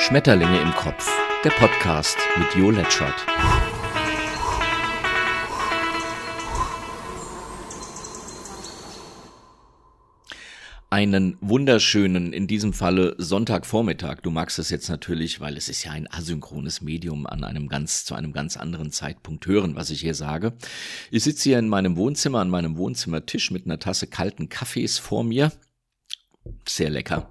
[0.00, 1.06] Schmetterlinge im Kopf,
[1.44, 3.26] der Podcast mit Jo Letschert.
[10.88, 14.22] Einen wunderschönen, in diesem Falle Sonntagvormittag.
[14.22, 18.06] Du magst es jetzt natürlich, weil es ist ja ein asynchrones Medium an einem ganz,
[18.06, 20.54] zu einem ganz anderen Zeitpunkt hören, was ich hier sage.
[21.10, 25.24] Ich sitze hier in meinem Wohnzimmer, an meinem Wohnzimmertisch mit einer Tasse kalten Kaffees vor
[25.24, 25.52] mir.
[26.66, 27.30] Sehr lecker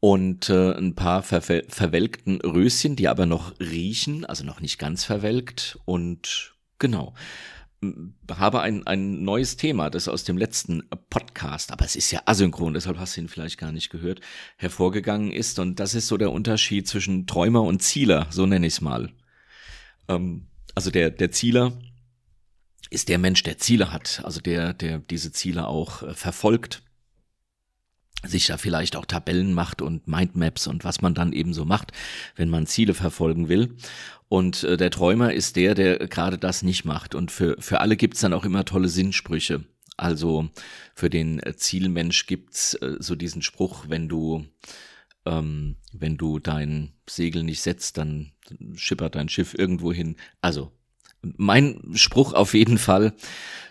[0.00, 5.04] und äh, ein paar ver verwelkten Röschen, die aber noch riechen, also noch nicht ganz
[5.04, 7.14] verwelkt und genau
[8.30, 12.74] habe ein, ein neues Thema, das aus dem letzten Podcast, aber es ist ja asynchron,
[12.74, 14.20] deshalb hast du ihn vielleicht gar nicht gehört,
[14.56, 15.58] hervorgegangen ist.
[15.58, 19.12] Und das ist so der Unterschied zwischen Träumer und Zieler, so nenne ich es mal.
[20.08, 21.72] Ähm, also der, der Zieler
[22.90, 26.82] ist der Mensch, der Ziele hat, also der, der diese Ziele auch äh, verfolgt
[28.26, 31.92] sich da vielleicht auch Tabellen macht und Mindmaps und was man dann eben so macht,
[32.36, 33.76] wenn man Ziele verfolgen will.
[34.28, 37.14] Und äh, der Träumer ist der, der gerade das nicht macht.
[37.14, 39.64] Und für, für alle gibt's dann auch immer tolle Sinnsprüche.
[39.96, 40.48] Also
[40.94, 44.46] für den Zielmensch gibt's äh, so diesen Spruch, wenn du
[45.28, 48.32] ähm, wenn du dein Segel nicht setzt, dann
[48.74, 50.16] schippert dein Schiff irgendwo hin.
[50.40, 50.72] Also
[51.22, 53.12] mein Spruch auf jeden Fall,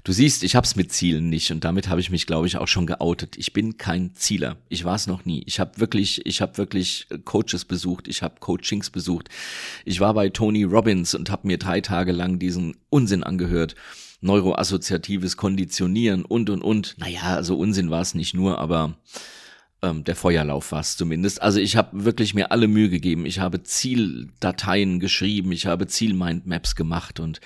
[0.03, 2.67] du siehst, ich hab's mit Zielen nicht und damit habe ich mich, glaube ich, auch
[2.67, 3.37] schon geoutet.
[3.37, 4.57] Ich bin kein Zieler.
[4.69, 5.43] Ich war es noch nie.
[5.45, 9.29] Ich habe wirklich, ich habe wirklich Coaches besucht, ich habe Coachings besucht.
[9.85, 13.75] Ich war bei Tony Robbins und habe mir drei Tage lang diesen Unsinn angehört.
[14.19, 16.95] Neuroassoziatives Konditionieren und und und.
[16.97, 18.97] Naja, also Unsinn war es nicht nur, aber
[19.83, 21.41] ähm, der Feuerlauf war es zumindest.
[21.41, 23.25] Also ich habe wirklich mir alle Mühe gegeben.
[23.25, 27.39] Ich habe Zieldateien geschrieben, ich habe Zielmindmaps gemacht und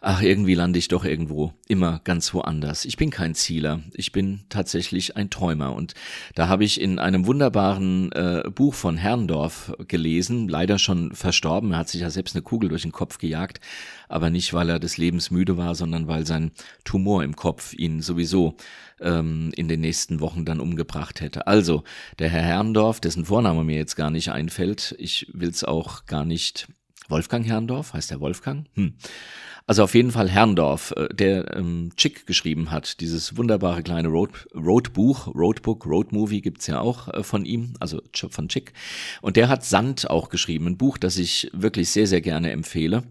[0.00, 2.84] ach, irgendwie lande ich doch irgendwo immer ganz woanders.
[2.84, 5.74] Ich bin kein Zieler, ich bin tatsächlich ein Träumer.
[5.74, 5.94] Und
[6.34, 11.78] da habe ich in einem wunderbaren äh, Buch von Herrndorf gelesen, leider schon verstorben, er
[11.78, 13.60] hat sich ja selbst eine Kugel durch den Kopf gejagt,
[14.08, 16.52] aber nicht, weil er des Lebens müde war, sondern weil sein
[16.84, 18.56] Tumor im Kopf ihn sowieso
[19.02, 21.46] ähm, in den nächsten Wochen dann umgebracht hätte.
[21.46, 21.84] Also,
[22.18, 26.68] der Herr Herrndorf, dessen Vorname mir jetzt gar nicht einfällt, ich will's auch gar nicht
[27.08, 28.66] Wolfgang Herrndorf, heißt der Wolfgang?
[28.74, 28.94] Hm.
[29.66, 34.48] Also auf jeden Fall Herrndorf, äh, der ähm, Chick geschrieben hat, dieses wunderbare kleine Road,
[34.54, 38.72] Roadbuch, Roadbook, Roadmovie gibt's ja auch äh, von ihm, also von Chick.
[39.20, 43.04] Und der hat Sand auch geschrieben, ein Buch, das ich wirklich sehr, sehr gerne empfehle.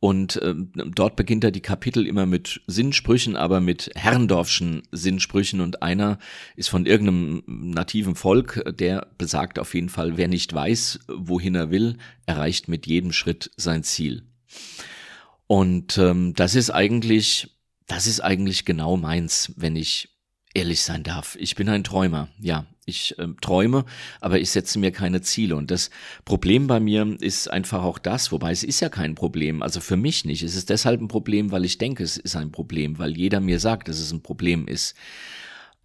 [0.00, 5.60] Und äh, dort beginnt er die Kapitel immer mit Sinnsprüchen, aber mit Herrndorfschen Sinnsprüchen.
[5.60, 6.18] Und einer
[6.56, 11.70] ist von irgendeinem nativen Volk, der besagt auf jeden Fall, wer nicht weiß, wohin er
[11.70, 14.22] will, erreicht mit jedem Schritt sein Ziel.
[15.46, 20.08] Und ähm, das ist eigentlich, das ist eigentlich genau meins, wenn ich
[20.54, 21.36] ehrlich sein darf.
[21.38, 22.66] Ich bin ein Träumer, ja.
[22.90, 23.84] Ich äh, träume,
[24.20, 25.56] aber ich setze mir keine Ziele.
[25.56, 25.90] Und das
[26.24, 29.96] Problem bei mir ist einfach auch das, wobei es ist ja kein Problem, also für
[29.96, 30.42] mich nicht.
[30.42, 33.60] Es ist deshalb ein Problem, weil ich denke, es ist ein Problem, weil jeder mir
[33.60, 34.94] sagt, dass es ein Problem ist.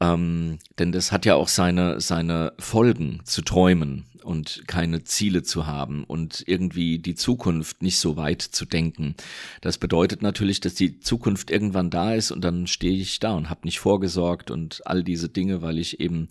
[0.01, 5.67] Ähm, denn das hat ja auch seine, seine Folgen zu träumen und keine Ziele zu
[5.67, 9.15] haben und irgendwie die Zukunft nicht so weit zu denken.
[9.61, 13.49] Das bedeutet natürlich, dass die Zukunft irgendwann da ist und dann stehe ich da und
[13.49, 16.27] habe nicht vorgesorgt und all diese Dinge, weil ich eben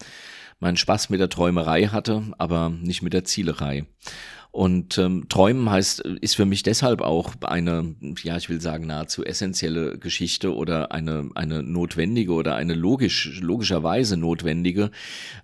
[0.61, 3.87] meinen Spaß mit der Träumerei hatte, aber nicht mit der Zielerei.
[4.55, 9.25] Und ähm, Träumen heißt, ist für mich deshalb auch eine, ja, ich will sagen, nahezu
[9.25, 14.93] essentielle Geschichte oder eine, eine notwendige oder eine logisch, logischerweise notwendige,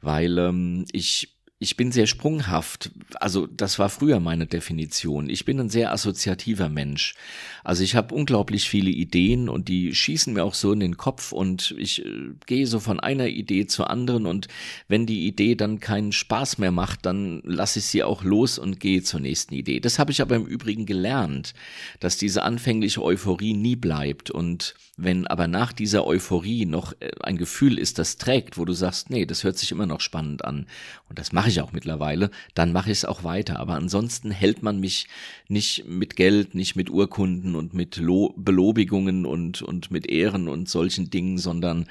[0.00, 2.90] weil ähm, ich ich bin sehr sprunghaft.
[3.20, 5.28] Also das war früher meine Definition.
[5.28, 7.14] Ich bin ein sehr assoziativer Mensch.
[7.62, 11.32] Also ich habe unglaublich viele Ideen und die schießen mir auch so in den Kopf
[11.32, 14.48] und ich äh, gehe so von einer Idee zur anderen und
[14.88, 18.80] wenn die Idee dann keinen Spaß mehr macht, dann lasse ich sie auch los und
[18.80, 19.80] gehe zur nächsten Idee.
[19.80, 21.52] Das habe ich aber im Übrigen gelernt,
[22.00, 27.36] dass diese anfängliche Euphorie nie bleibt und wenn aber nach dieser Euphorie noch äh, ein
[27.36, 30.66] Gefühl ist, das trägt, wo du sagst, nee, das hört sich immer noch spannend an
[31.08, 33.58] und das mache ich auch mittlerweile, dann mache ich es auch weiter.
[33.60, 35.06] Aber ansonsten hält man mich
[35.48, 40.68] nicht mit Geld, nicht mit Urkunden und mit Lo Belobigungen und, und mit Ehren und
[40.68, 41.86] solchen Dingen, sondern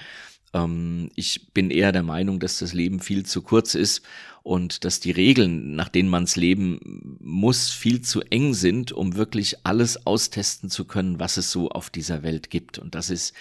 [0.54, 4.02] ähm, ich bin eher der Meinung, dass das Leben viel zu kurz ist
[4.42, 9.66] und dass die Regeln, nach denen man's leben muss, viel zu eng sind, um wirklich
[9.66, 12.80] alles austesten zu können, was es so auf dieser Welt gibt.
[12.80, 13.34] Und das ist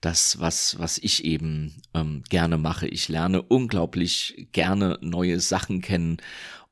[0.00, 2.86] das, was, was ich eben ähm, gerne mache.
[2.86, 6.18] Ich lerne unglaublich gerne neue Sachen kennen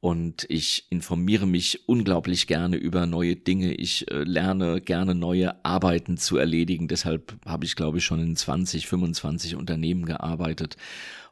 [0.00, 3.74] und ich informiere mich unglaublich gerne über neue Dinge.
[3.74, 6.88] Ich äh, lerne gerne neue Arbeiten zu erledigen.
[6.88, 10.76] Deshalb habe ich, glaube ich, schon in 20, 25 Unternehmen gearbeitet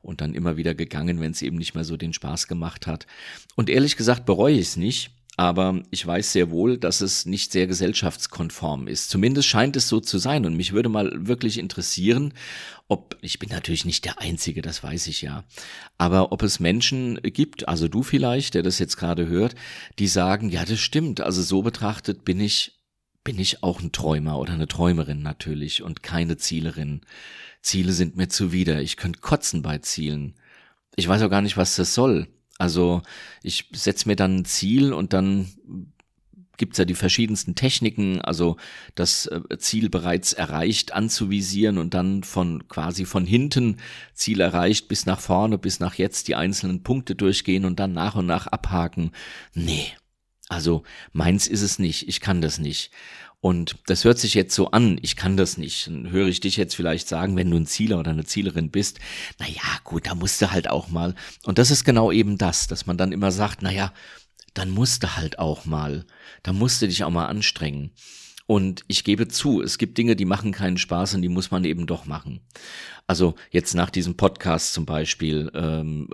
[0.02, 3.06] und dann immer wieder gegangen, wenn es eben nicht mehr so den Spaß gemacht hat.
[3.56, 7.52] Und ehrlich gesagt bereue ich es nicht aber ich weiß sehr wohl, dass es nicht
[7.52, 9.08] sehr gesellschaftskonform ist.
[9.08, 10.44] Zumindest scheint es so zu sein.
[10.44, 12.34] Und mich würde mal wirklich interessieren,
[12.88, 15.44] ob, ich bin natürlich nicht der Einzige, das weiß ich ja,
[15.96, 19.54] aber ob es Menschen gibt, also du vielleicht, der das jetzt gerade hört,
[20.00, 22.80] die sagen, ja, das stimmt, also so betrachtet bin ich,
[23.22, 27.02] bin ich auch ein Träumer oder eine Träumerin natürlich und keine Zielerin.
[27.62, 30.34] Ziele sind mir zuwider, ich könnte kotzen bei Zielen.
[30.96, 32.26] Ich weiß auch gar nicht, was das soll.
[32.58, 33.02] Also
[33.42, 35.48] ich setze mir dann ein Ziel und dann
[36.58, 38.56] gibt's ja die verschiedensten Techniken, also
[38.94, 43.76] das äh, Ziel bereits erreicht anzuvisieren und dann von quasi von hinten
[44.12, 48.16] Ziel erreicht bis nach vorne, bis nach jetzt die einzelnen Punkte durchgehen und dann nach
[48.16, 49.12] und nach abhaken.
[49.54, 49.86] Nee,
[50.48, 50.82] also
[51.12, 52.90] meins ist es nicht, ich kann das nicht.
[53.40, 55.86] Und das hört sich jetzt so an, ich kann das nicht.
[55.86, 58.98] Dann höre ich dich jetzt vielleicht sagen, wenn du ein Zieler oder eine Zielerin bist,
[59.38, 61.14] na ja, gut, da musst du halt auch mal.
[61.44, 63.92] Und das ist genau eben das, dass man dann immer sagt, na ja,
[64.54, 66.04] dann musst du halt auch mal.
[66.42, 67.92] Da musst du dich auch mal anstrengen.
[68.50, 71.66] Und ich gebe zu, es gibt Dinge, die machen keinen Spaß und die muss man
[71.66, 72.40] eben doch machen.
[73.06, 76.08] Also jetzt nach diesem Podcast zum Beispiel ähm,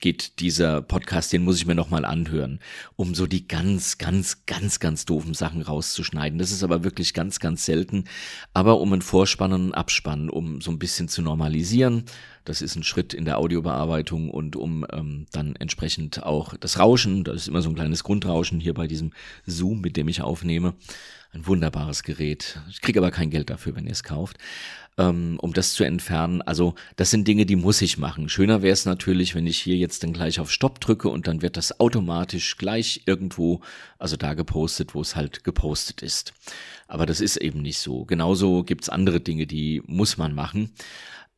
[0.00, 2.60] geht dieser Podcast, den muss ich mir nochmal anhören,
[2.96, 6.38] um so die ganz, ganz, ganz, ganz doofen Sachen rauszuschneiden.
[6.38, 8.04] Das ist aber wirklich ganz, ganz selten.
[8.54, 12.04] Aber um einen Vorspann und einen Abspann, um so ein bisschen zu normalisieren.
[12.48, 17.22] Das ist ein Schritt in der Audiobearbeitung und um ähm, dann entsprechend auch das Rauschen,
[17.24, 19.12] das ist immer so ein kleines Grundrauschen hier bei diesem
[19.46, 20.74] Zoom, mit dem ich aufnehme
[21.32, 22.58] ein wunderbares Gerät.
[22.70, 24.38] Ich kriege aber kein Geld dafür, wenn ihr es kauft,
[24.96, 26.40] ähm, um das zu entfernen.
[26.40, 28.30] Also das sind Dinge, die muss ich machen.
[28.30, 31.42] Schöner wäre es natürlich, wenn ich hier jetzt dann gleich auf Stopp drücke und dann
[31.42, 33.60] wird das automatisch gleich irgendwo,
[33.98, 36.32] also da gepostet, wo es halt gepostet ist.
[36.86, 38.06] Aber das ist eben nicht so.
[38.06, 40.72] Genauso gibt's andere Dinge, die muss man machen.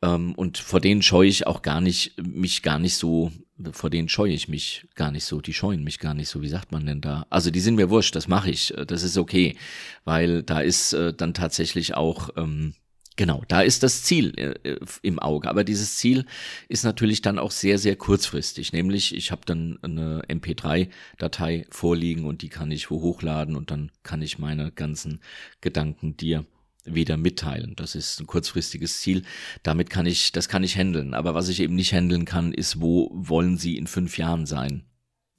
[0.02, 3.32] Ähm, und vor denen scheue ich auch gar nicht, mich gar nicht so,
[3.72, 6.48] vor denen scheue ich mich gar nicht so, die scheuen mich gar nicht so, wie
[6.48, 7.26] sagt man denn da?
[7.30, 9.56] Also die sind mir wurscht, das mache ich, äh, das ist okay,
[10.04, 12.74] weil da ist äh, dann tatsächlich auch, ähm,
[13.16, 15.50] Genau, da ist das Ziel äh, äh im Auge.
[15.50, 16.24] Aber dieses Ziel
[16.68, 18.72] ist natürlich dann auch sehr, sehr kurzfristig.
[18.72, 24.22] Nämlich, ich habe dann eine MP3-Datei vorliegen und die kann ich hochladen und dann kann
[24.22, 25.20] ich meine ganzen
[25.60, 26.46] Gedanken dir
[26.84, 27.74] wieder mitteilen.
[27.76, 29.22] Das ist ein kurzfristiges Ziel.
[29.62, 31.14] Damit kann ich, das kann ich handeln.
[31.14, 34.84] Aber was ich eben nicht handeln kann, ist, wo wollen Sie in fünf Jahren sein?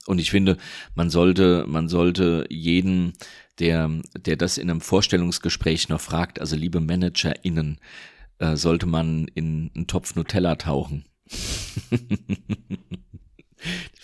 [0.07, 0.57] Und ich finde,
[0.95, 3.13] man sollte, man sollte jeden,
[3.59, 7.79] der, der das in einem Vorstellungsgespräch noch fragt, also liebe ManagerInnen,
[8.39, 11.05] äh, sollte man in einen Topf Nutella tauchen.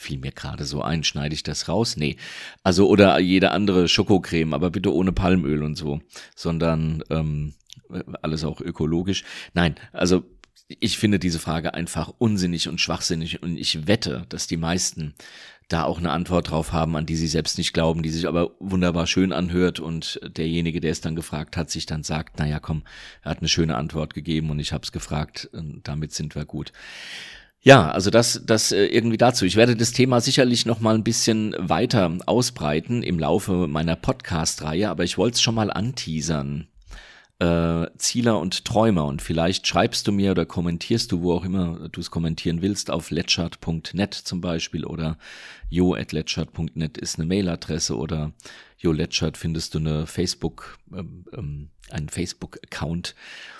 [0.07, 1.97] Fiel mir gerade so ein, schneide ich das raus?
[1.97, 2.15] Nee.
[2.63, 5.99] Also, oder jede andere Schokocreme, aber bitte ohne Palmöl und so,
[6.33, 7.55] sondern ähm,
[8.21, 9.25] alles auch ökologisch.
[9.53, 10.23] Nein, also
[10.67, 15.13] ich finde diese Frage einfach unsinnig und schwachsinnig und ich wette, dass die meisten
[15.67, 18.51] da auch eine Antwort drauf haben, an die sie selbst nicht glauben, die sich aber
[18.61, 22.83] wunderbar schön anhört und derjenige, der es dann gefragt hat, sich dann sagt, naja, komm,
[23.23, 25.49] er hat eine schöne Antwort gegeben und ich habe es gefragt,
[25.83, 26.71] damit sind wir gut.
[27.61, 29.45] Ja, also das, das äh, irgendwie dazu.
[29.45, 34.89] Ich werde das Thema sicherlich noch mal ein bisschen weiter ausbreiten im Laufe meiner Podcast-Reihe,
[34.89, 36.67] aber ich wollte es schon mal anteasern.
[37.39, 41.87] Äh, Zieler und Träumer und vielleicht schreibst du mir oder kommentierst du, wo auch immer
[41.91, 45.19] du es kommentieren willst, auf letchart.net zum Beispiel oder
[45.69, 48.31] jo.letchart.net ist eine Mailadresse oder
[48.77, 53.15] jo Letchart findest du eine Facebook, ähm, ähm, einen Facebook-Account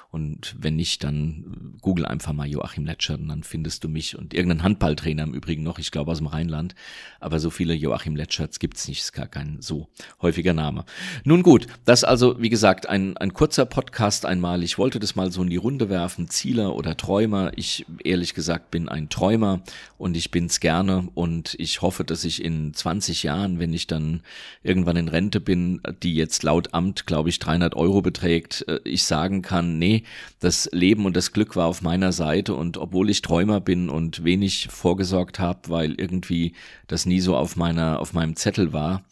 [0.10, 4.34] und wenn nicht, dann google einfach mal Joachim Letscher und dann findest du mich und
[4.34, 6.76] irgendeinen Handballtrainer im Übrigen noch, ich glaube aus dem Rheinland.
[7.20, 9.90] Aber so viele Joachim Letscherts gibt's nicht, ist gar kein so
[10.22, 10.86] häufiger Name.
[11.26, 14.64] Nun gut, das also, wie gesagt, ein, ein kurzer Podcast einmal.
[14.64, 16.30] Ich wollte das mal so in die Runde werfen.
[16.30, 17.52] Zieler oder Träumer.
[17.58, 19.62] Ich ehrlich gesagt bin ein Träumer
[19.98, 24.22] und ich bin's gerne und ich hoffe, dass ich in 20 Jahren, wenn ich dann
[24.64, 29.04] irgendwann in Rente bin, die jetzt laut Amt, glaube ich, 300 Euro beträgt, äh, ich
[29.04, 30.04] sagen kann, nee,
[30.40, 34.24] das Leben und das Glück war auf meiner Seite und obwohl ich Träumer bin und
[34.24, 36.54] wenig vorgesorgt habe, weil irgendwie
[36.88, 39.04] das nie so auf meiner, auf meinem Zettel war,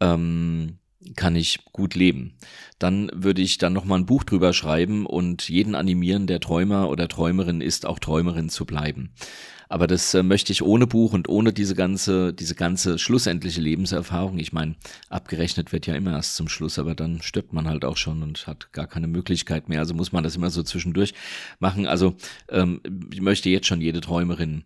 [0.00, 0.78] ähm,
[1.16, 2.34] kann ich gut leben.
[2.78, 6.88] Dann würde ich dann noch mal ein Buch drüber schreiben und jeden animieren, der Träumer
[6.88, 9.10] oder Träumerin ist, auch Träumerin zu bleiben.
[9.68, 14.38] Aber das äh, möchte ich ohne Buch und ohne diese ganze, diese ganze schlussendliche Lebenserfahrung.
[14.38, 14.76] Ich meine,
[15.08, 18.46] abgerechnet wird ja immer erst zum Schluss, aber dann stirbt man halt auch schon und
[18.46, 19.80] hat gar keine Möglichkeit mehr.
[19.80, 21.14] Also muss man das immer so zwischendurch
[21.58, 21.86] machen.
[21.86, 22.16] Also
[22.48, 22.80] ähm,
[23.12, 24.64] ich möchte jetzt schon jede Träumerin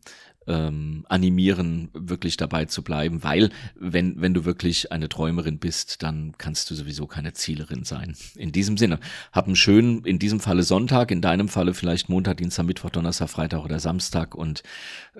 [0.48, 6.32] ähm, animieren, wirklich dabei zu bleiben, weil wenn, wenn du wirklich eine Träumerin bist, dann
[6.38, 8.16] kannst du sowieso keine Zielerin sein.
[8.34, 8.98] In diesem Sinne,
[9.30, 13.28] hab einen schönen, in diesem Falle Sonntag, in deinem Falle vielleicht Montag, Dienstag, Mittwoch, Donnerstag,
[13.28, 14.62] Freitag oder Samstag und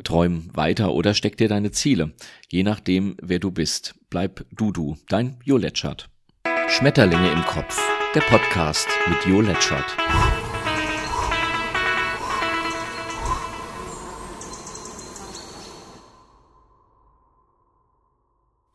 [0.05, 2.13] träum weiter oder steck dir deine Ziele.
[2.49, 3.95] Je nachdem, wer du bist.
[4.11, 4.97] Bleib du du.
[5.09, 6.09] Dein Jo Letschert.
[6.69, 7.81] Schmetterlinge im Kopf.
[8.15, 9.97] Der Podcast mit Jo Letschert.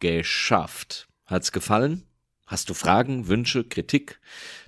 [0.03, 1.07] geschafft.
[1.27, 2.05] Hat's gefallen?
[2.45, 4.19] Hast du Fragen, Wünsche, Kritik?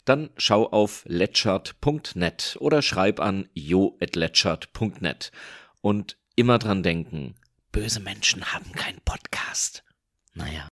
[0.06, 5.34] Dann schau auf letchert.net oder schreib an jo.letchert.net.
[5.86, 7.36] Und immer dran denken,
[7.72, 9.84] böse Menschen haben keinen Podcast.
[10.34, 10.68] Naja.